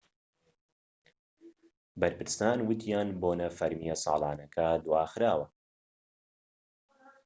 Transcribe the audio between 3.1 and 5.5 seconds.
بۆنە فەرمیە ساڵانەکە دواخراوە